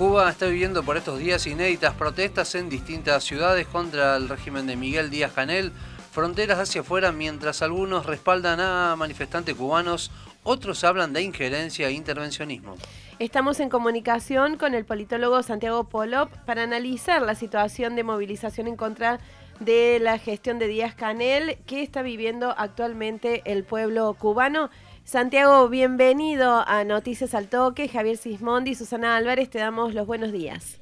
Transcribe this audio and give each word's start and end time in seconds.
Cuba 0.00 0.30
está 0.30 0.46
viviendo 0.46 0.82
por 0.82 0.96
estos 0.96 1.18
días 1.18 1.46
inéditas 1.46 1.92
protestas 1.92 2.54
en 2.54 2.70
distintas 2.70 3.22
ciudades 3.22 3.66
contra 3.66 4.16
el 4.16 4.30
régimen 4.30 4.66
de 4.66 4.74
Miguel 4.74 5.10
Díaz 5.10 5.32
Canel, 5.34 5.72
fronteras 6.10 6.58
hacia 6.58 6.80
afuera 6.80 7.12
mientras 7.12 7.60
algunos 7.60 8.06
respaldan 8.06 8.60
a 8.60 8.96
manifestantes 8.96 9.54
cubanos, 9.54 10.10
otros 10.42 10.84
hablan 10.84 11.12
de 11.12 11.20
injerencia 11.20 11.88
e 11.88 11.92
intervencionismo. 11.92 12.76
Estamos 13.18 13.60
en 13.60 13.68
comunicación 13.68 14.56
con 14.56 14.74
el 14.74 14.86
politólogo 14.86 15.42
Santiago 15.42 15.84
Polop 15.84 16.30
para 16.46 16.62
analizar 16.62 17.20
la 17.20 17.34
situación 17.34 17.94
de 17.94 18.02
movilización 18.02 18.68
en 18.68 18.76
contra 18.76 19.20
de 19.58 19.98
la 20.00 20.16
gestión 20.16 20.58
de 20.58 20.68
Díaz 20.68 20.94
Canel 20.94 21.58
que 21.66 21.82
está 21.82 22.00
viviendo 22.00 22.54
actualmente 22.56 23.42
el 23.44 23.64
pueblo 23.64 24.14
cubano. 24.14 24.70
Santiago, 25.10 25.68
bienvenido 25.68 26.62
a 26.68 26.84
Noticias 26.84 27.34
al 27.34 27.48
Toque. 27.48 27.88
Javier 27.88 28.16
Sismondi 28.16 28.70
y 28.70 28.74
Susana 28.76 29.16
Álvarez, 29.16 29.50
te 29.50 29.58
damos 29.58 29.92
los 29.92 30.06
buenos 30.06 30.30
días. 30.30 30.80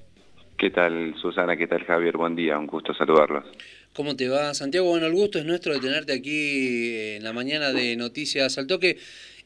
¿Qué 0.58 0.68
tal, 0.68 1.14
Susana? 1.18 1.56
¿Qué 1.56 1.66
tal, 1.66 1.82
Javier? 1.86 2.14
Buen 2.18 2.36
día, 2.36 2.58
un 2.58 2.66
gusto 2.66 2.92
saludarlos. 2.92 3.46
¿Cómo 3.94 4.16
te 4.16 4.28
va, 4.28 4.52
Santiago? 4.52 4.90
Bueno, 4.90 5.06
el 5.06 5.14
gusto 5.14 5.38
es 5.38 5.46
nuestro 5.46 5.72
de 5.72 5.80
tenerte 5.80 6.12
aquí 6.12 7.14
en 7.16 7.24
la 7.24 7.32
mañana 7.32 7.72
de 7.72 7.96
Noticias 7.96 8.58
al 8.58 8.66
Toque. 8.66 8.98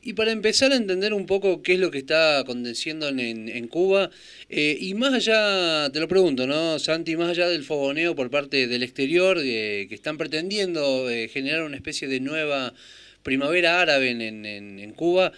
Y 0.03 0.15
para 0.15 0.33
empezar 0.33 0.73
a 0.73 0.75
entender 0.75 1.15
un 1.15 1.27
poco 1.27 1.63
qué 1.63 1.75
es 1.75 1.79
lo 1.79 1.93
que 1.93 1.99
está 1.99 2.41
aconteciendo 2.41 3.09
en, 3.09 3.69
Cuba, 3.69 4.11
eh, 4.49 4.77
y 4.81 4.95
más 4.95 5.15
allá, 5.15 5.91
te 5.93 6.01
lo 6.01 6.09
pregunto, 6.09 6.49
¿no, 6.49 6.81
Santi? 6.81 7.17
Más 7.17 7.29
allá 7.29 7.49
del 7.49 7.63
fogoneo 7.63 8.17
por 8.17 8.31
parte 8.31 8.67
del 8.67 8.83
exterior, 8.83 9.39
eh, 9.41 9.87
que 9.89 9.95
están 9.95 10.19
pretendiendo 10.19 11.09
eh, 11.09 11.29
generar 11.29 11.63
una 11.63 11.77
especie 11.77 12.09
de 12.09 12.19
nueva 12.19 12.75
primavera 13.23 13.81
árabe 13.81 14.11
en, 14.11 14.45
en, 14.45 14.93
Cuba, 14.93 15.33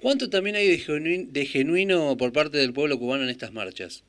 ¿cuánto 0.00 0.30
también 0.30 0.56
hay 0.56 0.68
de 0.68 1.46
genuino, 1.46 2.16
por 2.16 2.32
parte 2.32 2.58
del 2.58 2.72
pueblo 2.72 2.98
cubano 2.98 3.24
en 3.24 3.30
estas 3.30 3.52
marchas? 3.52 4.04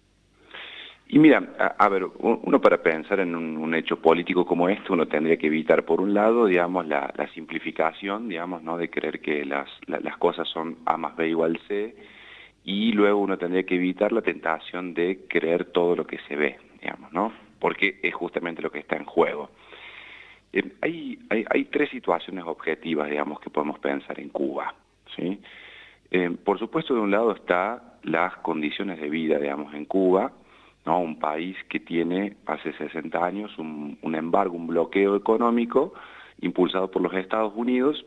Y 1.14 1.20
mira, 1.20 1.44
a, 1.78 1.90
ver, 1.90 2.06
uno 2.20 2.62
para 2.62 2.82
pensar 2.82 3.20
en 3.20 3.36
un, 3.36 3.76
hecho 3.76 3.98
político 3.98 4.46
como 4.46 4.70
este, 4.70 4.94
uno 4.94 5.10
tendría 5.10 5.36
que 5.36 5.48
evitar, 5.48 5.84
por 5.84 6.00
un 6.00 6.14
lado, 6.14 6.46
digamos, 6.46 6.88
la, 6.88 7.12
simplificación, 7.34 8.30
digamos, 8.30 8.64
¿no? 8.64 8.78
De 8.78 8.90
creer 8.90 9.20
que 9.20 9.44
las, 9.44 9.70
las 9.88 10.16
cosas 10.16 10.48
son 10.48 10.78
A 10.86 10.96
más 10.96 11.18
B 11.18 11.28
igual 11.28 11.60
C, 11.68 11.94
y 12.64 12.94
luego 12.94 13.20
uno 13.20 13.38
tendría 13.38 13.64
que 13.64 13.76
evitar 13.76 14.14
la 14.14 14.22
tentación 14.22 14.94
de 14.94 15.26
creer 15.28 15.66
todo 15.66 15.98
lo 15.98 16.08
que 16.08 16.18
se 16.30 16.38
ve, 16.38 16.58
digamos, 16.82 17.12
¿no? 17.12 17.34
Porque 17.60 18.00
es 18.04 18.14
justamente 18.14 18.62
lo 18.62 18.72
que 18.72 18.80
está 18.80 18.96
en 18.96 19.04
juego. 19.04 19.50
Eh, 20.54 20.74
hay, 20.82 21.66
tres 21.66 21.90
situaciones 21.90 22.44
objetivas, 22.46 23.10
digamos, 23.10 23.40
que 23.40 23.50
podemos 23.50 23.80
pensar 23.80 24.20
en 24.20 24.30
Cuba. 24.30 24.74
Eh, 26.12 26.38
por 26.44 26.60
supuesto, 26.60 26.94
de 26.94 27.00
un 27.00 27.12
lado 27.12 27.32
está 27.32 27.98
las 28.04 28.36
condiciones 28.38 29.00
de 29.00 29.10
vida, 29.10 29.40
digamos, 29.40 29.74
en 29.74 29.86
Cuba, 29.86 30.32
¿no? 30.86 31.00
un 31.00 31.20
país 31.20 31.56
que 31.70 31.80
tiene 31.80 32.36
hace 32.46 32.74
60 32.74 33.24
años 33.24 33.58
un, 33.58 33.98
embargo, 34.16 34.58
un 34.58 34.68
bloqueo 34.68 35.16
económico 35.16 35.94
impulsado 36.42 36.90
por 36.90 37.02
los 37.02 37.14
Estados 37.14 37.54
Unidos, 37.56 38.04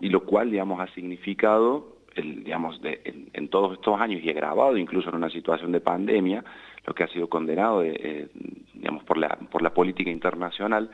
y 0.00 0.08
lo 0.08 0.24
cual, 0.24 0.50
digamos, 0.50 0.80
ha 0.80 0.86
significado, 0.94 1.96
digamos, 2.16 2.80
en, 2.84 3.48
todos 3.48 3.74
estos 3.74 4.00
años 4.00 4.22
y 4.22 4.30
agravado 4.30 4.76
incluso 4.76 5.08
en 5.08 5.16
una 5.16 5.30
situación 5.30 5.72
de 5.72 5.80
pandemia, 5.80 6.44
lo 6.86 6.94
que 6.94 7.04
ha 7.04 7.08
sido 7.08 7.28
condenado, 7.28 7.82
eh, 7.82 8.28
digamos, 8.74 9.02
por 9.04 9.18
la 9.18 9.74
política 9.74 10.10
internacional, 10.10 10.90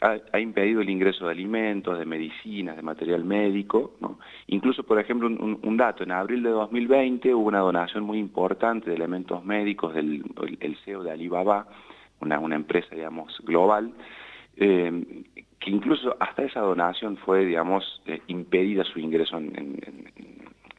ha, 0.00 0.38
impedido 0.38 0.80
el 0.80 0.90
ingreso 0.90 1.26
de 1.26 1.32
alimentos, 1.32 1.98
de 1.98 2.04
medicinas, 2.04 2.76
de 2.76 2.82
material 2.82 3.24
médico. 3.24 3.94
¿no? 4.00 4.18
Incluso, 4.46 4.84
por 4.84 4.98
ejemplo, 5.00 5.28
un, 5.28 5.76
dato, 5.76 6.04
en 6.04 6.12
abril 6.12 6.42
de 6.42 6.50
2020 6.50 7.34
hubo 7.34 7.48
una 7.48 7.60
donación 7.60 8.04
muy 8.04 8.18
importante 8.18 8.90
de 8.90 8.96
elementos 8.96 9.44
médicos 9.44 9.94
del 9.94 10.24
el 10.60 10.76
CEO 10.84 11.02
de 11.02 11.10
Alibaba, 11.10 11.66
una, 12.20 12.56
empresa, 12.56 12.94
digamos, 12.94 13.36
global, 13.44 13.92
eh, 14.56 15.24
que 15.58 15.70
incluso 15.70 16.16
hasta 16.20 16.42
esa 16.44 16.60
donación 16.60 17.16
fue, 17.16 17.44
digamos, 17.44 18.02
eh, 18.06 18.20
impedida 18.28 18.84
su 18.84 19.00
ingreso 19.00 19.36
en, 19.38 19.56
en, 19.56 20.12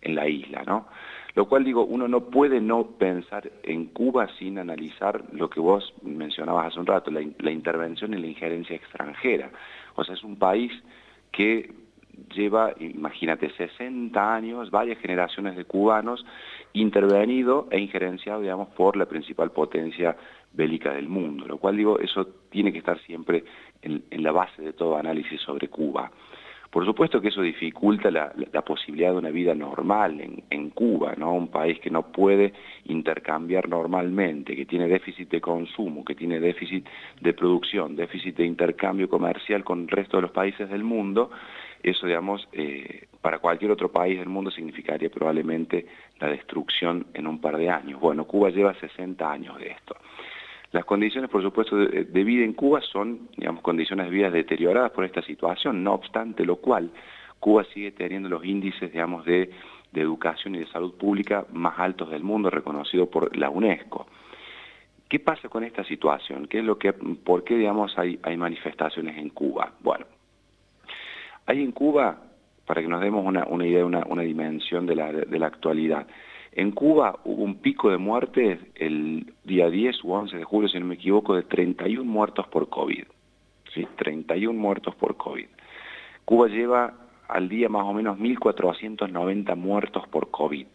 en 0.02 0.16
la 0.16 0.28
isla, 0.28 0.64
¿no? 0.66 0.88
Lo 1.36 1.48
cual 1.48 1.64
digo, 1.64 1.86
uno 1.86 2.08
no 2.08 2.26
puede 2.26 2.60
no 2.60 2.84
pensar 2.98 3.52
en 3.64 3.86
Cuba 3.88 4.28
sin 4.40 4.58
analizar 4.58 5.24
lo 5.32 5.50
que 5.50 5.60
vos 5.60 5.94
mencionabas 6.02 6.68
hace 6.68 6.80
un 6.80 6.88
rato, 6.88 7.12
la, 7.12 7.52
intervención 7.52 8.14
y 8.14 8.18
la 8.18 8.28
injerencia 8.28 8.76
extranjera. 8.76 9.52
O 9.96 10.04
sea, 10.04 10.16
es 10.16 10.24
un 10.24 10.38
país 10.38 10.72
que 11.32 11.72
lleva, 12.36 12.74
imagínate, 12.80 13.52
60 13.52 14.36
años, 14.36 14.72
varias 14.72 15.00
generaciones 15.00 15.56
de 15.56 15.66
cubanos 15.66 16.26
intervenido 16.74 17.68
e 17.72 17.80
injerenciado, 17.80 18.42
digamos, 18.42 18.70
por 18.70 18.98
la 18.98 19.06
principal 19.06 19.52
potencia 19.52 20.16
bélica 20.52 20.94
del 20.94 21.08
mundo, 21.08 21.46
lo 21.48 21.58
cual 21.58 21.78
digo, 21.78 22.00
eso 22.00 22.26
tiene 22.50 22.72
que 22.72 22.80
estar 22.80 23.00
siempre 23.02 23.44
en 23.82 24.24
la 24.24 24.32
base 24.32 24.62
de 24.62 24.74
todo 24.74 24.98
análisis 24.98 25.40
sobre 25.42 25.68
Cuba. 25.70 26.12
Por 26.70 26.86
supuesto 26.86 27.20
que 27.20 27.30
eso 27.30 27.42
dificulta 27.42 28.12
la, 28.12 28.62
posibilidad 28.62 29.12
de 29.12 29.18
una 29.18 29.32
vida 29.32 29.56
normal 29.56 30.22
en, 30.50 30.70
Cuba, 30.70 31.16
¿no? 31.18 31.34
un 31.34 31.48
país 31.48 31.80
que 31.80 31.90
no 31.90 32.12
puede 32.12 32.54
intercambiar 32.86 33.68
normalmente, 33.68 34.56
que 34.56 34.66
tiene 34.66 34.88
déficit 34.88 35.30
de 35.30 35.42
consumo, 35.42 36.06
que 36.06 36.14
tiene 36.14 36.40
déficit 36.40 36.86
de 37.20 37.34
producción, 37.34 37.96
déficit 37.96 38.38
de 38.38 38.46
intercambio 38.46 39.10
comercial 39.10 39.64
con 39.64 39.82
el 39.82 39.88
resto 39.88 40.18
de 40.18 40.22
los 40.22 40.32
países 40.32 40.70
del 40.70 40.84
mundo, 40.84 41.32
eso, 41.82 42.06
digamos, 42.06 42.48
eh, 42.52 43.08
para 43.22 43.40
cualquier 43.40 43.72
otro 43.72 43.92
país 43.92 44.20
del 44.20 44.30
mundo 44.30 44.52
significaría 44.52 45.10
probablemente 45.10 45.86
la 46.20 46.28
destrucción 46.28 47.08
en 47.14 47.26
un 47.26 47.40
par 47.42 47.58
de 47.58 47.70
años. 47.70 48.00
Bueno, 48.00 48.26
Cuba 48.26 48.50
lleva 48.50 48.74
60 48.76 49.32
años 49.32 49.58
de 49.58 49.70
esto. 49.70 49.96
Las 50.72 50.86
condiciones, 50.86 51.32
por 51.32 51.42
supuesto, 51.42 51.76
de, 51.76 52.24
vida 52.24 52.46
en 52.46 52.54
Cuba 52.54 52.80
son, 52.82 53.30
digamos, 53.36 53.64
condiciones 53.64 54.06
de 54.06 54.12
vida 54.12 54.30
deterioradas 54.30 54.92
por 54.92 55.04
esta 55.04 55.22
situación, 55.24 55.84
no 55.84 55.94
obstante 55.94 56.46
lo 56.46 56.58
cual, 56.58 56.92
Cuba 57.40 57.64
sigue 57.74 57.92
teniendo 57.92 58.30
los 58.30 58.46
índices, 58.46 58.92
digamos, 58.92 59.26
de, 59.26 59.50
educación 59.92 60.54
y 60.54 60.60
de 60.60 60.68
salud 60.68 60.94
pública 60.94 61.46
más 61.52 61.80
altos 61.80 62.12
del 62.12 62.24
mundo, 62.24 62.52
reconocido 62.52 63.10
por 63.10 63.36
la 63.36 63.50
UNESCO. 63.50 64.06
¿Qué 65.10 65.20
pasa 65.20 65.50
con 65.50 65.64
esta 65.64 65.84
situación? 65.84 66.46
¿Qué 66.46 66.60
es 66.60 66.64
lo 66.64 66.78
que, 66.78 66.94
¿Por 66.94 67.44
qué, 67.44 67.56
digamos, 67.56 67.98
hay, 67.98 68.20
manifestaciones 68.38 69.18
en 69.18 69.30
Cuba? 69.30 69.74
Bueno, 69.80 70.06
hay 71.48 71.64
en 71.64 71.72
Cuba, 71.72 72.22
para 72.68 72.82
que 72.84 72.88
nos 72.88 73.02
demos 73.02 73.26
una, 73.26 73.66
idea, 73.66 73.84
una, 73.84 74.22
dimensión 74.22 74.86
de 74.86 74.96
la 74.96 75.46
actualidad, 75.48 76.06
en 76.52 76.72
Cuba 76.72 77.20
hubo 77.26 77.44
un 77.44 77.56
pico 77.56 77.90
de 77.90 77.98
muertes 77.98 78.60
el 78.76 79.34
día 79.44 79.70
10 79.70 80.04
o 80.04 80.08
11 80.10 80.38
de 80.38 80.44
julio, 80.44 80.68
si 80.70 80.80
no 80.80 80.86
me 80.86 80.96
equivoco, 80.96 81.36
de 81.36 81.44
31 81.44 82.04
muertos 82.04 82.48
por 82.48 82.70
COVID. 82.70 83.04
¿sí? 83.74 83.88
31 83.98 84.60
muertos 84.60 84.96
por 84.96 85.16
COVID. 85.16 85.46
Cuba 86.26 86.48
lleva 86.48 86.94
al 87.28 87.48
día 87.48 87.70
más 87.70 87.84
o 87.84 87.94
menos 87.94 88.18
1.490 88.18 89.56
muertos 89.56 90.08
por 90.08 90.32
COVID. 90.32 90.66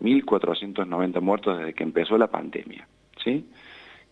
1.490 0.00 1.20
muertos 1.20 1.58
desde 1.58 1.74
que 1.74 1.84
empezó 1.84 2.18
la 2.18 2.26
pandemia. 2.26 2.88
¿sí? 3.22 3.46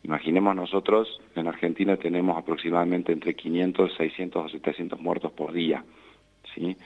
Imaginemos 0.05 0.55
nosotros, 0.55 1.21
en 1.35 1.49
Argentina 1.49 1.97
tenemos 1.97 2.39
aproximadamente 2.39 3.13
entre 3.13 3.35
500, 3.35 3.95
600 3.97 4.47
o 4.47 4.49
700 4.49 5.01
muertos 5.01 5.33
por 5.33 5.53
día. 5.53 5.85
¿sí? 6.55 6.77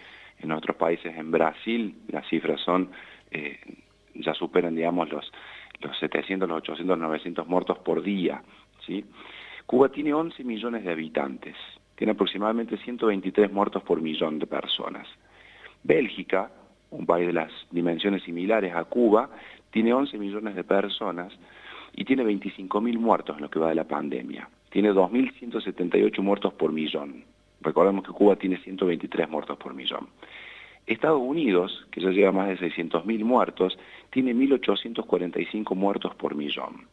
En 0.41 0.53
otros 0.53 0.77
países, 0.77 1.15
en 1.17 1.31
Brasil, 1.31 1.95
las 2.09 2.27
cifras 2.29 2.61
son 2.63 2.91
eh, 3.31 3.59
ya 4.15 4.35
superan, 4.35 4.75
digamos, 4.75 5.11
los, 5.11 5.33
los 5.81 5.99
700, 5.99 6.49
los 6.49 6.59
800, 6.59 6.99
900 6.99 7.47
muertos 7.47 7.79
por 7.79 8.03
día. 8.03 8.43
Cuba 9.67 9.89
tiene 9.89 10.13
11 10.13 10.45
millones 10.45 10.85
de 10.85 10.93
habitantes, 10.93 11.57
tiene 11.97 12.13
aproximadamente 12.13 12.77
123 12.77 13.51
muertos 13.53 13.83
por 13.83 14.01
millón 14.01 14.39
de 14.39 14.47
personas. 14.47 15.07
Bélgica, 15.83 16.51
un 16.91 17.07
país 17.07 17.27
de 17.27 17.33
las 17.33 17.51
dimensiones 17.71 18.23
similares 18.23 18.75
a 18.75 18.85
Cuba, 18.85 19.31
tiene 19.71 19.93
11 19.93 20.19
millones 20.19 20.55
de 20.55 20.65
personas 20.65 21.33
y 21.95 22.05
tiene 22.05 22.25
25.000 22.25 22.99
muertos 22.99 23.37
en 23.37 23.43
lo 23.43 23.51
que 23.51 23.59
va 23.59 23.69
de 23.69 23.75
la 23.75 23.85
pandemia. 23.85 24.49
Tiene 24.71 24.93
2.178 24.93 26.19
muertos 26.21 26.53
por 26.55 26.73
millón. 26.73 27.25
Recordemos 27.61 28.05
que 28.05 28.13
Cuba 28.13 28.37
tiene 28.37 28.59
123 28.59 29.29
muertos 29.29 29.57
por 29.57 29.75
millón. 29.75 30.09
Estados 30.87 31.21
Unidos, 31.21 31.87
que 31.91 32.01
ya 32.01 32.11
lleva 32.11 32.33
más 32.33 32.49
de 32.49 32.59
600.000 32.59 33.25
muertos, 33.25 33.79
tiene 34.11 34.35
1.845 34.35 35.75
muertos 35.75 36.15
por 36.15 36.35
millón. 36.35 36.87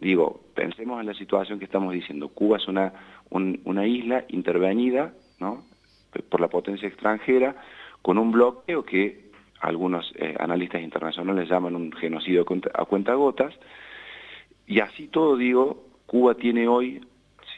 digo, 0.00 0.40
pensemos 0.54 1.00
en 1.00 1.06
la 1.06 1.14
situación 1.14 1.58
que 1.58 1.66
estamos 1.66 1.92
diciendo. 1.92 2.28
Cuba 2.28 2.56
es 2.56 2.66
una, 2.68 2.92
una 3.30 3.86
isla 3.86 4.24
intervenida 4.28 5.12
¿no? 5.38 5.64
por 6.28 6.40
la 6.40 6.48
potencia 6.48 6.88
extranjera 6.88 7.54
con 8.02 8.16
un 8.16 8.32
bloqueo 8.32 8.84
que 8.84 9.30
algunos 9.60 10.10
eh, 10.16 10.34
analistas 10.38 10.80
internacionales 10.80 11.48
llaman 11.48 11.76
un 11.76 11.92
genocidio 11.92 12.46
a 12.74 12.84
cuentagotas. 12.86 13.54
Y 14.66 14.80
así 14.80 15.08
todo, 15.08 15.36
digo, 15.36 15.84
Cuba 16.06 16.34
tiene 16.34 16.66
hoy 16.66 17.04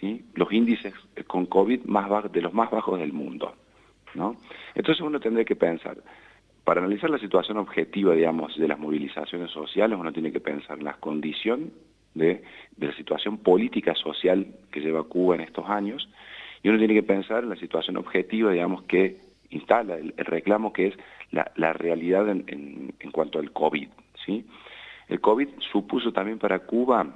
¿sí? 0.00 0.24
los 0.34 0.52
índices 0.52 0.94
con 1.26 1.46
COVID 1.46 1.84
más 1.84 2.32
de 2.32 2.42
los 2.42 2.52
más 2.52 2.70
bajos 2.70 2.98
del 2.98 3.12
mundo. 3.12 3.54
Entonces 4.74 5.00
uno 5.00 5.20
tendría 5.20 5.44
que 5.44 5.56
pensar, 5.56 5.96
para 6.64 6.80
analizar 6.80 7.10
la 7.10 7.18
situación 7.18 7.56
objetiva, 7.58 8.14
digamos, 8.14 8.56
de 8.56 8.68
las 8.68 8.78
movilizaciones 8.78 9.50
sociales, 9.50 9.98
uno 9.98 10.12
tiene 10.12 10.30
que 10.30 10.40
pensar 10.40 10.78
en 10.78 10.84
las 10.84 10.96
condiciones 10.98 11.70
de, 12.14 12.42
la 12.78 12.94
situación 12.94 13.38
política 13.38 13.94
social 13.94 14.46
que 14.70 14.80
lleva 14.80 15.04
Cuba 15.04 15.34
en 15.34 15.40
estos 15.40 15.68
años, 15.68 16.08
y 16.62 16.68
uno 16.68 16.78
tiene 16.78 16.94
que 16.94 17.02
pensar 17.02 17.42
en 17.42 17.50
la 17.50 17.56
situación 17.56 17.96
objetiva, 17.96 18.52
digamos, 18.52 18.84
que 18.84 19.16
instala 19.50 19.96
el, 19.96 20.14
reclamo 20.16 20.72
que 20.72 20.88
es 20.88 20.94
la, 21.30 21.72
realidad 21.72 22.28
en, 22.28 22.94
cuanto 23.10 23.38
al 23.38 23.50
COVID. 23.52 23.88
El 25.08 25.20
COVID 25.20 25.48
supuso 25.72 26.12
también 26.12 26.38
para 26.38 26.60
Cuba 26.60 27.06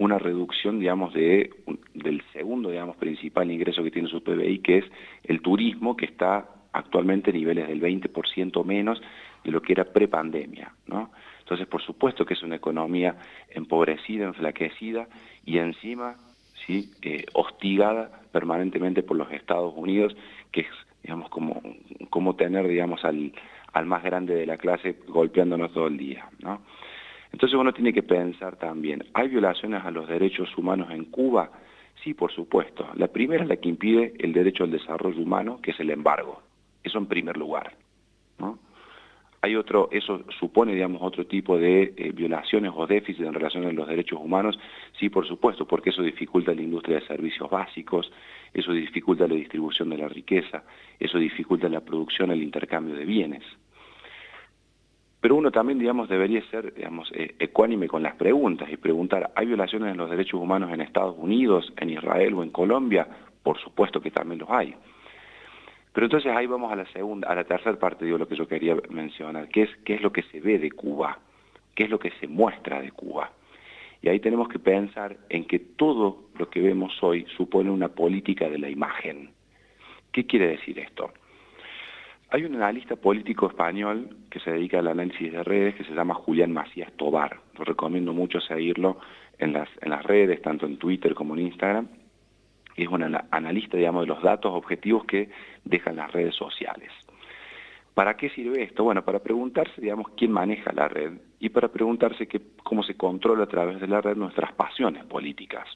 una 0.00 0.18
reducción, 0.18 0.80
digamos, 0.80 1.12
de, 1.12 1.50
del 1.92 2.22
segundo, 2.32 2.70
digamos, 2.70 2.96
principal 2.96 3.50
ingreso 3.50 3.82
que 3.84 3.90
tiene 3.90 4.08
su 4.08 4.22
PBI, 4.22 4.60
que 4.60 4.78
es 4.78 4.84
el 5.24 5.42
turismo, 5.42 5.94
que 5.94 6.06
está 6.06 6.48
actualmente 6.72 7.30
a 7.30 7.34
niveles 7.34 7.68
del 7.68 7.82
20% 7.82 8.64
menos 8.64 9.00
de 9.44 9.50
lo 9.50 9.60
que 9.60 9.74
era 9.74 9.84
prepandemia, 9.84 10.72
¿no? 10.86 11.10
Entonces, 11.40 11.66
por 11.66 11.82
supuesto 11.82 12.24
que 12.24 12.32
es 12.32 12.42
una 12.42 12.56
economía 12.56 13.16
empobrecida, 13.50 14.24
enflaquecida 14.24 15.06
y 15.44 15.58
encima, 15.58 16.14
¿sí?, 16.66 16.90
eh, 17.02 17.26
hostigada 17.34 18.22
permanentemente 18.32 19.02
por 19.02 19.18
los 19.18 19.30
Estados 19.30 19.74
Unidos, 19.76 20.16
que 20.50 20.62
es, 20.62 20.68
digamos, 21.02 21.28
como, 21.28 21.60
como 22.08 22.36
tener, 22.36 22.66
digamos, 22.68 23.04
al, 23.04 23.32
al 23.74 23.84
más 23.84 24.02
grande 24.02 24.34
de 24.34 24.46
la 24.46 24.56
clase 24.56 24.96
golpeándonos 25.08 25.74
todo 25.74 25.88
el 25.88 25.98
día, 25.98 26.26
¿no? 26.38 26.62
Entonces 27.32 27.58
uno 27.58 27.72
tiene 27.72 27.92
que 27.92 28.02
pensar 28.02 28.56
también, 28.56 29.04
¿hay 29.14 29.28
violaciones 29.28 29.84
a 29.84 29.90
los 29.90 30.08
derechos 30.08 30.56
humanos 30.58 30.90
en 30.90 31.04
Cuba? 31.06 31.50
Sí, 32.02 32.14
por 32.14 32.32
supuesto. 32.32 32.88
La 32.94 33.08
primera 33.08 33.42
es 33.42 33.48
la 33.48 33.56
que 33.56 33.68
impide 33.68 34.14
el 34.18 34.32
derecho 34.32 34.64
al 34.64 34.70
desarrollo 34.70 35.22
humano, 35.22 35.60
que 35.62 35.72
es 35.72 35.80
el 35.80 35.90
embargo. 35.90 36.42
Eso 36.82 36.98
en 36.98 37.06
primer 37.06 37.36
lugar. 37.36 37.74
¿no? 38.38 38.58
Hay 39.42 39.56
otro, 39.56 39.88
eso 39.90 40.24
supone, 40.38 40.74
digamos, 40.74 41.00
otro 41.02 41.26
tipo 41.26 41.56
de 41.56 41.94
eh, 41.96 42.12
violaciones 42.12 42.72
o 42.74 42.86
déficits 42.86 43.26
en 43.26 43.32
relación 43.32 43.64
a 43.64 43.72
los 43.72 43.88
derechos 43.88 44.18
humanos, 44.20 44.58
sí, 44.98 45.08
por 45.08 45.26
supuesto, 45.26 45.66
porque 45.66 45.90
eso 45.90 46.02
dificulta 46.02 46.54
la 46.54 46.60
industria 46.60 47.00
de 47.00 47.06
servicios 47.06 47.48
básicos, 47.48 48.12
eso 48.52 48.72
dificulta 48.72 49.26
la 49.26 49.34
distribución 49.34 49.88
de 49.90 49.96
la 49.96 50.08
riqueza, 50.08 50.62
eso 50.98 51.16
dificulta 51.18 51.70
la 51.70 51.80
producción, 51.80 52.30
el 52.30 52.42
intercambio 52.42 52.94
de 52.94 53.06
bienes. 53.06 53.42
Pero 55.20 55.36
uno 55.36 55.50
también, 55.50 55.78
digamos, 55.78 56.08
debería 56.08 56.42
ser, 56.50 56.72
digamos, 56.72 57.12
eh, 57.14 57.34
ecuánime 57.38 57.88
con 57.88 58.02
las 58.02 58.14
preguntas 58.16 58.70
y 58.70 58.76
preguntar, 58.78 59.30
¿hay 59.34 59.46
violaciones 59.46 59.92
en 59.92 59.98
los 59.98 60.08
derechos 60.08 60.40
humanos 60.40 60.72
en 60.72 60.80
Estados 60.80 61.16
Unidos, 61.18 61.70
en 61.76 61.90
Israel 61.90 62.34
o 62.34 62.42
en 62.42 62.50
Colombia? 62.50 63.06
Por 63.42 63.58
supuesto 63.58 64.00
que 64.00 64.10
también 64.10 64.40
los 64.40 64.50
hay. 64.50 64.74
Pero 65.92 66.06
entonces 66.06 66.32
ahí 66.34 66.46
vamos 66.46 66.72
a 66.72 66.76
la 66.76 66.86
segunda, 66.86 67.28
a 67.28 67.34
la 67.34 67.44
tercera 67.44 67.78
parte, 67.78 68.04
digo, 68.04 68.16
lo 68.16 68.28
que 68.28 68.36
yo 68.36 68.48
quería 68.48 68.76
mencionar, 68.88 69.48
que 69.48 69.62
es 69.62 69.70
qué 69.84 69.94
es 69.94 70.02
lo 70.02 70.12
que 70.12 70.22
se 70.22 70.40
ve 70.40 70.58
de 70.58 70.70
Cuba, 70.70 71.18
qué 71.74 71.84
es 71.84 71.90
lo 71.90 71.98
que 71.98 72.12
se 72.12 72.26
muestra 72.26 72.80
de 72.80 72.90
Cuba. 72.92 73.30
Y 74.02 74.08
ahí 74.08 74.20
tenemos 74.20 74.48
que 74.48 74.58
pensar 74.58 75.16
en 75.28 75.44
que 75.44 75.58
todo 75.58 76.24
lo 76.38 76.48
que 76.48 76.60
vemos 76.60 76.96
hoy 77.02 77.26
supone 77.36 77.70
una 77.70 77.88
política 77.88 78.48
de 78.48 78.58
la 78.58 78.70
imagen. 78.70 79.30
¿Qué 80.12 80.24
quiere 80.24 80.48
decir 80.48 80.78
esto? 80.78 81.12
Hay 82.32 82.44
un 82.44 82.54
analista 82.54 82.96
político 82.96 83.48
español 83.48 84.16
que 84.30 84.38
se 84.40 84.52
dedica 84.52 84.78
al 84.78 84.88
análisis 84.88 85.32
de 85.32 85.42
redes 85.42 85.74
que 85.74 85.84
se 85.84 85.94
llama 85.94 86.14
Julián 86.14 86.52
Macías 86.52 86.92
Tobar. 86.92 87.40
Lo 87.58 87.64
recomiendo 87.64 88.12
mucho 88.12 88.40
seguirlo 88.40 88.98
en 89.38 89.52
las, 89.52 89.68
en 89.80 89.90
las 89.90 90.04
redes, 90.04 90.40
tanto 90.40 90.66
en 90.66 90.78
Twitter 90.78 91.14
como 91.14 91.34
en 91.34 91.46
Instagram 91.46 91.88
es 92.82 92.88
un 92.88 93.16
analista, 93.30 93.76
digamos, 93.76 94.02
de 94.02 94.08
los 94.08 94.22
datos 94.22 94.52
objetivos 94.52 95.04
que 95.04 95.30
dejan 95.64 95.96
las 95.96 96.12
redes 96.12 96.34
sociales. 96.34 96.90
¿Para 97.94 98.16
qué 98.16 98.30
sirve 98.30 98.62
esto? 98.62 98.84
Bueno, 98.84 99.04
para 99.04 99.18
preguntarse, 99.18 99.80
digamos, 99.80 100.08
quién 100.16 100.32
maneja 100.32 100.72
la 100.72 100.88
red 100.88 101.12
y 101.38 101.48
para 101.50 101.68
preguntarse 101.68 102.28
cómo 102.62 102.82
se 102.82 102.96
controla 102.96 103.44
a 103.44 103.48
través 103.48 103.80
de 103.80 103.88
la 103.88 104.00
red 104.00 104.16
nuestras 104.16 104.52
pasiones 104.52 105.04
políticas. 105.04 105.66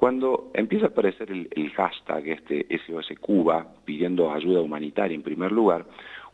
Cuando 0.00 0.50
empieza 0.54 0.86
a 0.86 0.88
aparecer 0.88 1.30
el, 1.30 1.72
hashtag 1.72 2.26
este 2.26 2.66
SOS 2.86 3.12
Cuba 3.20 3.66
pidiendo 3.84 4.32
ayuda 4.32 4.62
humanitaria 4.62 5.14
en 5.14 5.22
primer 5.22 5.52
lugar, 5.52 5.84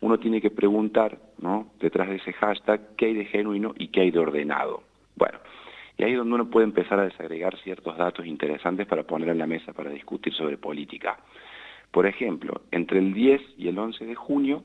uno 0.00 0.20
tiene 0.20 0.40
que 0.40 0.52
preguntar, 0.52 1.18
¿no? 1.38 1.72
Detrás 1.80 2.08
de 2.08 2.14
ese 2.14 2.32
hashtag, 2.34 2.94
¿qué 2.96 3.06
hay 3.06 3.14
de 3.14 3.24
genuino 3.24 3.74
y 3.76 3.88
qué 3.88 4.02
hay 4.02 4.12
de 4.12 4.20
ordenado? 4.20 4.84
Bueno, 5.16 5.40
y 5.98 6.04
ahí 6.04 6.12
es 6.12 6.16
donde 6.16 6.36
uno 6.36 6.48
puede 6.48 6.64
empezar 6.64 7.00
a 7.00 7.06
desagregar 7.06 7.58
ciertos 7.58 7.96
datos 7.98 8.24
interesantes 8.24 8.86
para 8.86 9.02
poner 9.02 9.30
en 9.30 9.38
la 9.38 9.48
mesa 9.48 9.72
para 9.72 9.90
discutir 9.90 10.32
sobre 10.32 10.58
política. 10.58 11.18
Por 11.90 12.06
ejemplo, 12.06 12.60
entre 12.70 13.00
el 13.00 13.12
10 13.14 13.42
y 13.58 13.66
el 13.66 13.76
11 13.76 14.06
de 14.06 14.14
junio 14.14 14.62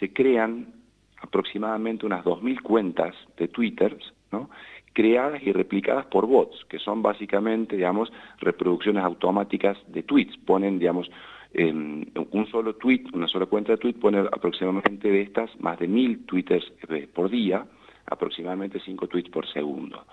se 0.00 0.14
crean 0.14 0.72
aproximadamente 1.20 2.06
unas 2.06 2.24
2.000 2.24 2.62
cuentas 2.62 3.14
de 3.36 3.48
Twitter, 3.48 3.98
¿no? 4.32 4.48
Creadas 4.94 5.42
y 5.42 5.52
replicadas 5.52 6.06
por 6.06 6.26
bots, 6.26 6.64
que 6.68 6.78
son 6.78 7.02
básicamente, 7.02 7.76
digamos, 7.76 8.10
reproducciones 8.38 9.04
automáticas 9.04 9.76
de 9.88 10.04
tweets. 10.04 10.36
Ponen, 10.38 10.78
digamos, 10.78 11.10
un 11.56 12.46
solo 12.50 12.76
tweet, 12.76 13.04
una 13.12 13.28
sola 13.28 13.46
cuenta 13.46 13.72
de 13.72 13.78
tweet, 13.78 13.94
pone 13.94 14.20
aproximadamente 14.20 15.10
de 15.10 15.22
estas 15.22 15.50
más 15.60 15.78
de 15.78 15.88
1.000 15.88 16.26
twitters 16.26 16.72
eh, 16.88 17.08
por 17.12 17.28
día, 17.28 17.66
aproximadamente 18.06 18.80
5 18.80 19.06
tweets 19.08 19.30
por 19.30 19.46
segundo. 19.52 20.04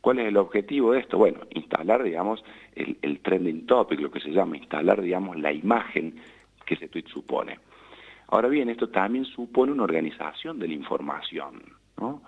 ¿Cuál 0.00 0.20
es 0.20 0.28
el 0.28 0.36
objetivo 0.36 0.92
de 0.92 1.00
esto? 1.00 1.18
Bueno, 1.18 1.40
instalar, 1.50 2.02
digamos, 2.02 2.42
el, 2.74 3.20
trending 3.20 3.66
topic, 3.66 4.00
lo 4.00 4.10
que 4.10 4.20
se 4.20 4.30
llama, 4.30 4.56
instalar, 4.56 5.02
digamos, 5.02 5.36
la 5.38 5.52
imagen 5.52 6.14
que 6.64 6.74
ese 6.74 6.88
tweet 6.88 7.06
supone. 7.12 7.58
Ahora 8.28 8.48
bien, 8.48 8.68
esto 8.68 8.88
también 8.88 9.24
supone 9.24 9.72
una 9.72 9.84
organización 9.84 10.58
de 10.58 10.68
la 10.68 10.74
información, 10.74 11.62
¿no? 11.98 12.22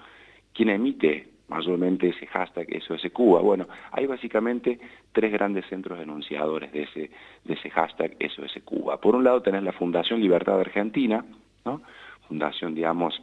¿Quién 0.52 0.70
emite 0.70 1.29
mayormente 1.50 2.08
ese 2.08 2.26
hashtag 2.26 2.68
SOS 2.82 3.10
Cuba? 3.12 3.40
Bueno, 3.40 3.66
hay 3.92 4.06
básicamente 4.06 4.78
tres 5.12 5.32
grandes 5.32 5.66
centros 5.66 5.98
denunciadores 5.98 6.72
de 6.72 6.84
ese, 6.84 7.10
de 7.44 7.54
ese 7.54 7.68
hashtag 7.70 8.16
SOS 8.34 8.62
Cuba. 8.64 8.98
Por 9.00 9.14
un 9.16 9.24
lado 9.24 9.42
tenés 9.42 9.62
la 9.62 9.72
Fundación 9.72 10.20
Libertad 10.20 10.58
Argentina, 10.60 11.24
¿no? 11.64 11.82
Fundación, 12.28 12.74
digamos, 12.74 13.20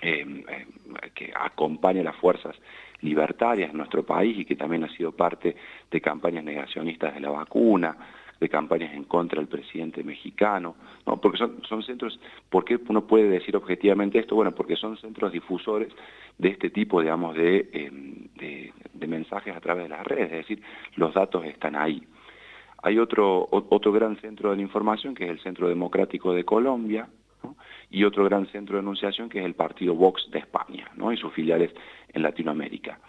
eh, 0.00 0.24
eh, 0.48 0.66
que 1.14 1.32
acompaña 1.34 2.02
las 2.02 2.16
fuerzas 2.16 2.56
libertarias 3.02 3.70
en 3.70 3.76
nuestro 3.76 4.04
país 4.04 4.38
y 4.38 4.44
que 4.44 4.56
también 4.56 4.84
ha 4.84 4.88
sido 4.96 5.12
parte 5.12 5.56
de 5.90 6.00
campañas 6.00 6.44
negacionistas 6.44 7.14
de 7.14 7.20
la 7.20 7.30
vacuna, 7.30 7.96
de 8.40 8.48
campañas 8.48 8.94
en 8.94 9.04
contra 9.04 9.38
del 9.38 9.48
presidente 9.48 10.02
mexicano, 10.02 10.74
¿no? 11.06 11.20
porque 11.20 11.38
son, 11.38 11.62
son 11.68 11.82
centros, 11.82 12.18
¿por 12.48 12.64
qué 12.64 12.78
uno 12.88 13.06
puede 13.06 13.28
decir 13.28 13.54
objetivamente 13.54 14.18
esto? 14.18 14.34
Bueno, 14.34 14.52
porque 14.52 14.76
son 14.76 14.96
centros 14.96 15.30
difusores 15.30 15.92
de 16.38 16.48
este 16.48 16.70
tipo, 16.70 17.02
digamos, 17.02 17.36
de, 17.36 17.68
em, 17.72 18.28
de, 18.36 18.72
mensajes 19.06 19.54
a 19.56 19.60
través 19.60 19.84
de 19.84 19.88
las 19.88 20.06
redes, 20.06 20.26
es 20.26 20.38
decir, 20.38 20.62
los 20.94 21.12
datos 21.12 21.44
están 21.44 21.74
ahí. 21.74 22.00
Hay 22.82 22.98
otro, 22.98 23.46
otro 23.50 23.90
gran 23.92 24.16
centro 24.20 24.50
de 24.50 24.56
la 24.56 24.62
información, 24.62 25.14
que 25.14 25.24
es 25.24 25.30
el 25.30 25.40
Centro 25.40 25.68
Democrático 25.68 26.32
de 26.32 26.44
Colombia, 26.44 27.08
y 27.90 28.04
otro 28.04 28.24
gran 28.24 28.46
centro 28.46 28.76
de 28.76 28.82
enunciación 28.82 29.28
que 29.28 29.40
es 29.40 29.44
el 29.44 29.54
partido 29.54 29.94
Vox 29.94 30.30
de 30.30 30.38
España 30.38 30.90
¿no? 30.96 31.12
y 31.12 31.16
sus 31.16 31.32
filiales 31.32 31.72
en 32.12 32.22
Latinoamérica. 32.22 33.00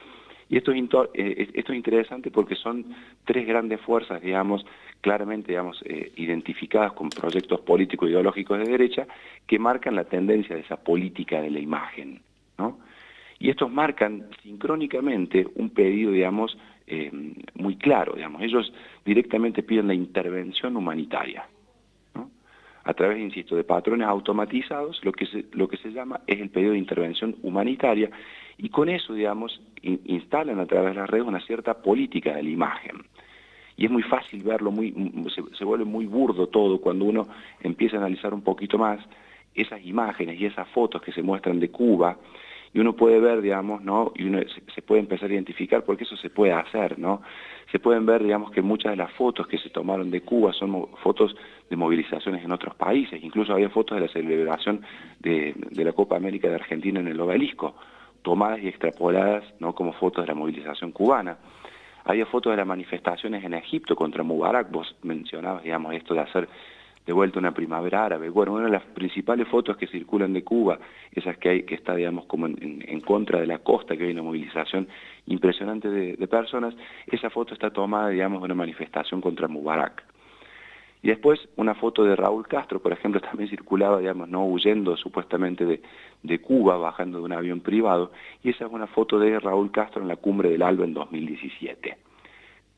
Y 0.52 0.58
esto 0.58 0.74
es, 0.74 0.84
eh, 1.14 1.50
esto 1.54 1.72
es 1.72 1.78
interesante 1.78 2.30
porque 2.30 2.56
son 2.56 2.86
tres 3.24 3.48
grandes 3.48 3.80
fuerzas, 3.80 4.22
digamos, 4.22 4.66
claramente 5.00 5.54
digamos, 5.54 5.82
eh, 5.86 6.12
identificadas 6.18 6.92
con 6.92 7.10
proyectos 7.10 7.62
políticos 7.62 8.08
e 8.08 8.12
ideológicos 8.12 8.60
de 8.60 8.66
derecha 8.66 9.08
que 9.48 9.58
marcan 9.58 9.96
la 9.96 10.04
tendencia 10.04 10.54
de 10.54 10.62
esa 10.62 10.76
política 10.76 11.42
de 11.42 11.52
la 11.52 11.60
imagen. 11.60 12.20
¿no? 12.58 12.80
Y 13.40 13.50
estos 13.50 13.72
marcan 13.72 14.28
sincrónicamente 14.44 15.48
un 15.56 15.70
pedido, 15.70 16.12
digamos, 16.12 16.58
eh, 16.86 17.10
muy 17.54 17.78
claro. 17.78 18.16
Digamos. 18.16 18.42
Ellos 18.42 18.74
directamente 19.06 19.64
piden 19.64 19.88
la 19.88 19.94
intervención 19.94 20.76
humanitaria 20.76 21.46
a 22.84 22.94
través, 22.94 23.20
insisto, 23.20 23.56
de 23.56 23.64
patrones 23.64 24.08
automatizados, 24.08 25.00
lo 25.04 25.12
que 25.12 25.28
lo 25.54 25.68
que 25.68 25.78
se 25.78 25.92
llama 25.92 26.22
es 26.26 26.40
el 26.40 26.50
pedido 26.50 26.72
de 26.72 26.80
intervención 26.80 27.36
humanitaria, 27.44 28.10
y 28.62 28.70
con 28.70 28.90
eso, 28.90 29.14
digamos, 29.14 29.60
instalan 29.82 30.60
a 30.60 30.68
través 30.68 30.94
de 30.94 31.02
las 31.02 31.10
redes 31.10 31.26
una 31.26 31.42
cierta 31.42 31.82
política 31.82 32.36
de 32.36 32.44
la 32.44 32.50
imagen. 32.50 33.02
Y 33.76 33.86
es 33.86 33.92
muy 33.92 34.04
fácil 34.04 34.44
verlo, 34.44 34.70
muy, 34.70 34.94
se, 35.58 35.66
vuelve 35.66 35.84
muy 35.84 36.06
burdo 36.06 36.48
todo 36.48 36.80
cuando 36.80 37.06
uno 37.06 37.28
empieza 37.62 37.96
a 37.96 38.00
analizar 38.00 38.36
un 38.36 38.44
poquito 38.44 38.78
más 38.78 39.00
esas 39.56 39.84
imágenes 39.84 40.40
y 40.40 40.46
esas 40.46 40.68
fotos 40.70 41.02
que 41.02 41.12
se 41.12 41.24
muestran 41.24 41.60
de 41.60 41.72
Cuba, 41.72 42.18
y 42.74 42.80
uno 42.80 42.96
puede 42.96 43.20
ver, 43.20 43.42
digamos, 43.42 43.82
¿no? 43.82 44.14
Y 44.16 44.26
uno 44.26 44.40
se 44.74 44.82
puede 44.82 45.02
empezar 45.02 45.30
a 45.30 45.34
identificar 45.34 45.84
porque 45.84 46.04
eso 46.04 46.16
se 46.16 46.30
puede 46.30 46.54
hacer, 46.54 47.00
¿no? 47.00 47.22
Se 47.72 47.80
pueden 47.80 48.06
ver, 48.06 48.24
digamos, 48.24 48.52
que 48.52 48.62
muchas 48.62 48.92
de 48.92 48.98
las 48.98 49.12
fotos 49.14 49.48
que 49.48 49.58
se 49.58 49.72
tomaron 49.72 50.12
de 50.12 50.22
Cuba 50.22 50.54
son 50.54 50.88
fotos 51.04 51.36
de 51.70 51.76
movilizaciones 51.76 52.46
en 52.46 52.52
otros 52.52 52.76
países, 52.76 53.22
incluso 53.24 53.54
había 53.54 53.70
fotos 53.70 53.98
de 54.00 54.06
la 54.06 54.14
celebración 54.14 54.84
de, 55.20 55.54
de 55.72 55.84
la 55.84 55.92
Copa 55.94 56.16
América 56.16 56.48
de 56.48 56.56
Argentina 56.56 57.00
en 57.00 57.08
el 57.08 57.20
obelisco, 57.20 57.76
tomadas 58.22 58.60
y 58.62 58.68
extrapoladas, 58.68 59.44
¿no? 59.60 59.74
Como 59.74 59.94
fotos 59.94 60.24
de 60.24 60.28
la 60.28 60.36
movilización 60.36 60.92
cubana. 60.92 61.38
Había 62.04 62.26
fotos 62.26 62.52
de 62.52 62.58
las 62.58 62.68
manifestaciones 62.68 63.44
en 63.44 63.54
Egipto 63.54 63.96
contra 63.96 64.24
Mubarak, 64.24 64.72
vos 64.72 64.96
mencionabas, 65.04 65.64
digamos, 65.64 65.94
esto 65.94 66.14
de 66.14 66.22
hacer 66.22 66.50
de 67.06 67.14
vuelta 67.14 67.40
una 67.40 67.54
primavera 67.54 68.06
árabe. 68.06 68.30
Bueno, 68.30 68.54
una 68.54 68.66
de 68.66 68.72
las 68.72 68.84
principales 68.84 69.48
fotos 69.48 69.78
que 69.78 69.88
circulan 69.88 70.34
de 70.34 70.44
Cuba, 70.44 70.80
esas 71.12 71.38
que 71.38 71.50
hay, 71.50 71.64
que 71.64 71.76
está, 71.76 71.96
digamos, 71.96 72.26
como 72.26 72.48
en, 72.48 73.02
contra 73.02 73.40
de 73.40 73.48
la 73.48 73.60
costa, 73.60 73.98
que 73.98 74.06
hay 74.06 74.12
una 74.12 74.22
movilización 74.22 74.88
impresionante 75.28 75.90
de, 75.90 76.28
personas, 76.28 76.76
esa 77.08 77.30
foto 77.30 77.54
está 77.54 77.72
tomada, 77.72 78.10
digamos, 78.10 78.42
de 78.42 78.46
una 78.46 78.56
manifestación 78.56 79.22
contra 79.22 79.48
Mubarak. 79.48 80.11
Y 81.04 81.08
después 81.08 81.40
una 81.56 81.74
foto 81.76 82.04
de 82.04 82.16
Raúl 82.16 82.48
Castro, 82.48 82.80
por 82.80 82.94
ejemplo, 82.94 83.20
también 83.22 83.50
circulaba, 83.50 84.00
digamos, 84.00 84.30
no 84.30 84.46
huyendo 84.46 84.96
supuestamente 84.98 85.66
de, 85.66 85.82
de, 86.24 86.40
Cuba, 86.40 86.78
bajando 86.78 87.20
de 87.20 87.26
un 87.26 87.34
avión 87.34 87.62
privado, 87.62 88.12
y 88.44 88.50
esa 88.50 88.66
es 88.66 88.72
una 88.72 88.88
foto 88.88 89.20
de 89.20 89.40
Raúl 89.40 89.72
Castro 89.72 90.02
en 90.02 90.08
la 90.08 90.16
cumbre 90.16 90.50
del 90.50 90.62
Alba 90.62 90.86
en 90.86 90.94
2017. 90.94 91.98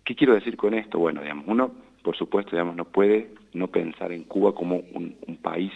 ¿Qué 0.04 0.16
quiero 0.16 0.34
decir 0.34 0.58
con 0.58 0.74
esto? 0.74 1.00
Bueno, 1.00 1.22
digamos, 1.22 1.46
uno 1.48 1.72
por 2.04 2.18
supuesto, 2.18 2.52
digamos, 2.52 2.76
no 2.76 2.86
puede 2.86 3.30
no 3.54 3.70
pensar 3.70 4.12
en 4.12 4.26
Cuba 4.26 4.54
como 4.54 4.76
un, 4.76 5.16
país 5.42 5.72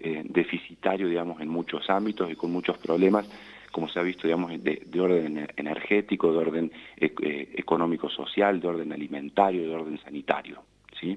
eh, 0.00 0.22
deficitario, 0.24 1.08
digamos, 1.08 1.40
en 1.40 1.48
muchos 1.48 1.88
ámbitos 1.88 2.30
y 2.30 2.34
con 2.34 2.50
muchos 2.50 2.76
problemas, 2.78 3.28
como 3.72 3.88
se 3.88 3.98
ha 3.98 4.02
visto, 4.02 4.26
digamos, 4.26 4.52
de, 4.62 5.00
orden 5.00 5.48
energético, 5.56 6.32
de 6.32 6.38
orden 6.38 6.72
eh, 6.96 7.14
eh, 7.22 7.54
económico-social, 7.56 8.60
de 8.60 8.68
orden 8.68 8.92
alimentario, 8.92 9.62
de 9.62 9.74
orden 9.74 9.98
sanitario, 9.98 10.62
¿sí? 11.00 11.16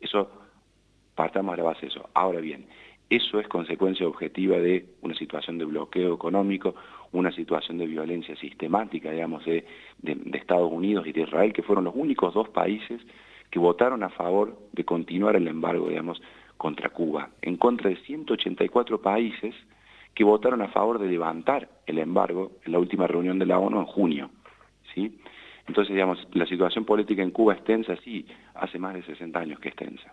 Eso, 0.00 0.30
partamos 1.14 1.52
de 1.52 1.62
la 1.62 1.68
base 1.68 1.82
de 1.82 1.88
eso. 1.88 2.08
Ahora 2.14 2.40
bien, 2.40 2.66
eso 3.10 3.40
es 3.40 3.48
consecuencia 3.48 4.06
objetiva 4.06 4.58
de 4.58 4.86
una 5.02 5.14
situación 5.14 5.58
de 5.58 5.64
bloqueo 5.64 6.14
económico, 6.14 6.74
una 7.12 7.32
situación 7.32 7.78
de 7.78 7.86
violencia 7.86 8.36
sistemática, 8.36 9.10
digamos, 9.10 9.44
de 9.44 9.64
Estados 10.34 10.70
Unidos 10.70 11.06
y 11.06 11.12
de 11.12 11.22
Israel, 11.22 11.52
que 11.52 11.62
fueron 11.62 11.84
los 11.84 11.94
únicos 11.96 12.34
dos 12.34 12.48
países 12.50 13.00
que 13.50 13.58
votaron 13.58 14.02
a 14.02 14.10
favor 14.10 14.58
de 14.72 14.84
continuar 14.84 15.36
el 15.36 15.48
embargo, 15.48 15.88
digamos, 15.88 16.20
contra 16.58 16.90
Cuba, 16.90 17.30
en 17.40 17.56
contra 17.56 17.88
de 17.88 17.96
184 17.96 19.00
países 19.00 19.54
que 20.14 20.24
votaron 20.24 20.60
a 20.62 20.68
favor 20.68 20.98
de 20.98 21.06
levantar 21.06 21.68
el 21.86 21.98
embargo 21.98 22.50
en 22.64 22.72
la 22.72 22.78
última 22.78 23.06
reunión 23.06 23.38
de 23.38 23.46
la 23.46 23.58
ONU 23.58 23.78
en 23.78 23.86
junio. 23.86 24.30
¿sí? 24.92 25.16
Entonces, 25.68 25.94
digamos, 25.94 26.26
la 26.32 26.46
situación 26.46 26.84
política 26.84 27.22
en 27.22 27.30
Cuba 27.30 27.54
es 27.54 27.62
tensa, 27.62 27.94
sí, 27.96 28.26
hace 28.54 28.78
más 28.78 28.94
de 28.94 29.02
60 29.02 29.38
años 29.38 29.60
que 29.60 29.68
es 29.68 29.76
tensa. 29.76 30.12